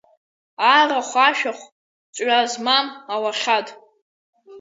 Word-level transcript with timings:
Арахә-ашәахә, 0.77 1.63
ҵҩа 2.13 2.39
змам 2.51 2.87
ауахьад. 3.13 3.67